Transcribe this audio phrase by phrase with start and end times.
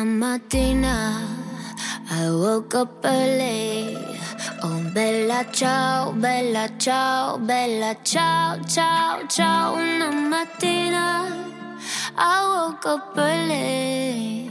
[0.00, 1.36] una mattina
[2.10, 3.96] I woke up early
[4.62, 11.26] Oh bella ciao, bella ciao, bella ciao, ciao, ciao Una mattina
[12.16, 14.50] I woke up early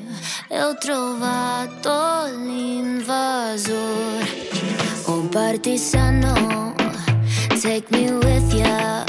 [0.50, 3.78] E ho trovato l'invasore
[5.06, 6.76] Oh partigiano,
[7.60, 9.09] take me with ya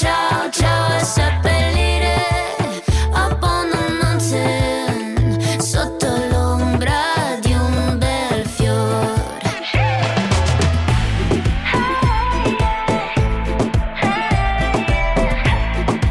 [0.00, 2.54] ciao ciao e seppellire
[3.10, 6.98] abbandonante sotto l'ombra
[7.40, 8.86] di un bel fiore.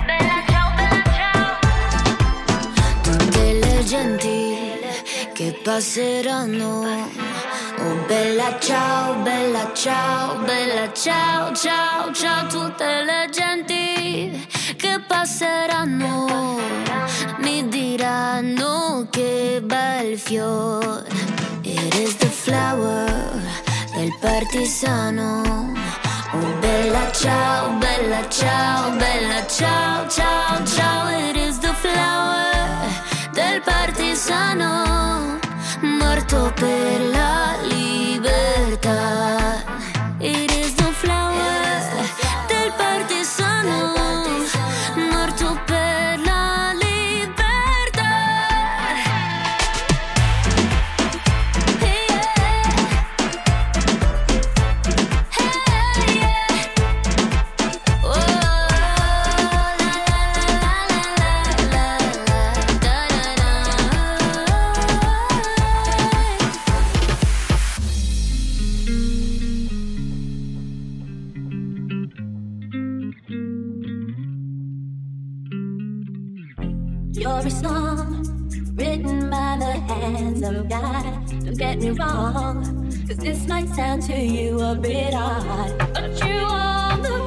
[0.03, 1.57] Bella ciao, bella ciao.
[3.03, 4.79] Tutte le genti
[5.33, 7.05] che passeranno.
[7.79, 13.46] Oh bella ciao, bella ciao, bella ciao, ciao, ciao tutte le gente
[15.07, 16.27] passeranno,
[17.39, 21.03] mi diranno che bel fior.
[21.63, 23.31] It is the flower
[23.95, 25.73] del partisano.
[26.33, 31.09] Oh bella ciao, bella ciao, bella ciao, ciao, ciao.
[31.29, 32.85] It is the flower
[33.31, 34.95] del partisano.
[35.81, 39.45] morto per la libertà.
[81.93, 82.63] me wrong,
[83.07, 87.26] cause this might sound to you a bit odd, but you are the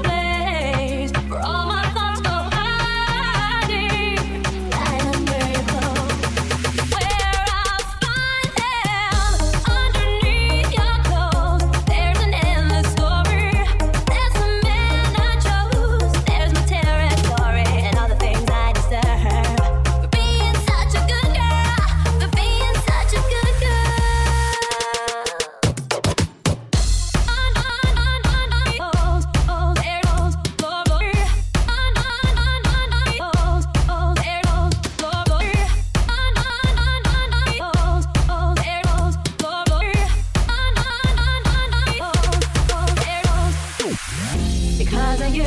[44.79, 45.45] Because of you,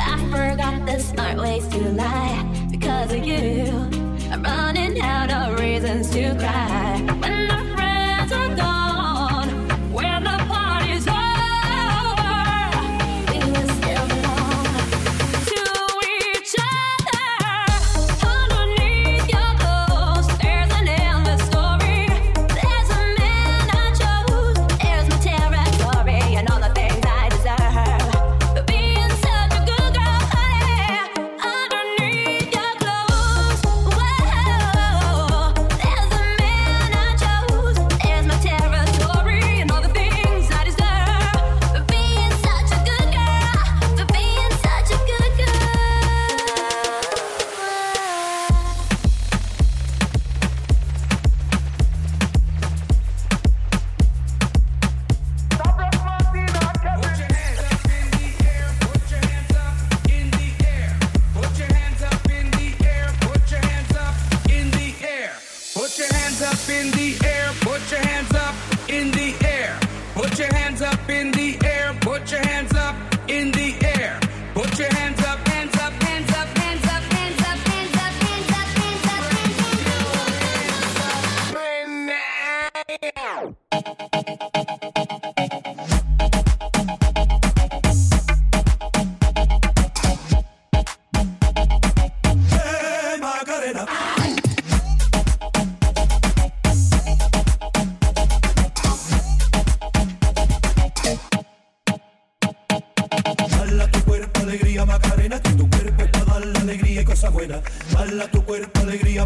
[0.00, 2.66] I forgot the smart ways to lie.
[2.70, 3.66] Because of you,
[4.30, 7.71] I'm running out of reasons to cry.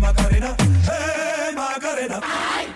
[0.00, 0.54] Macarena,
[0.84, 2.20] hey Macarena.
[2.22, 2.75] Ay.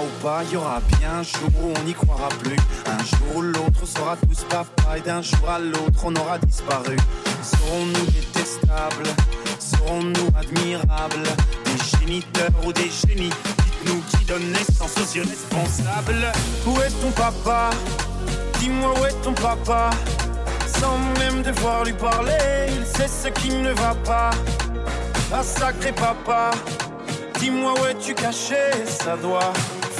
[0.00, 2.56] ou pas, il y aura bien un jour où on n'y croira plus.
[2.86, 6.96] Un jour ou l'autre, sera tous papa et d'un jour à l'autre, on aura disparu.
[7.42, 9.08] Serons-nous détestables
[9.58, 11.24] Serons-nous admirables
[11.64, 13.30] Des géniteurs ou des génies
[13.64, 16.28] Dites-nous qui donne naissance aux irresponsables.
[16.66, 17.70] Où est ton papa
[18.60, 19.90] Dis-moi où est ton papa
[20.80, 24.30] Sans même devoir lui parler, il sait ce qui ne va pas.
[25.34, 26.50] Ah sacré papa,
[27.40, 29.50] dis-moi où es-tu caché, ça doit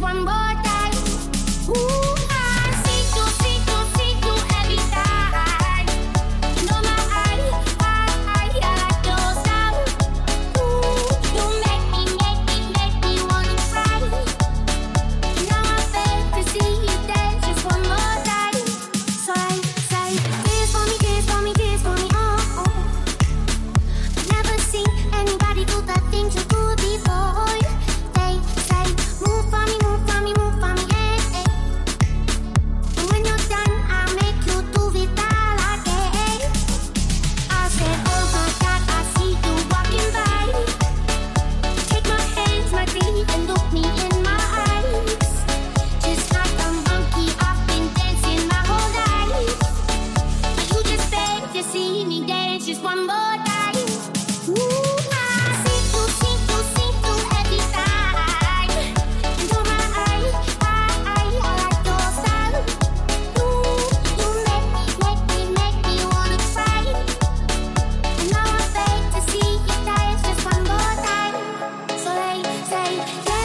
[0.00, 0.47] one more.
[72.68, 73.37] say yeah.